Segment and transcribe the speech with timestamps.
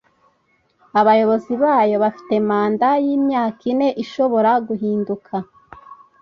[0.99, 5.35] abayobozi bayo bafite manda y imyaka ine ishobora guhinduka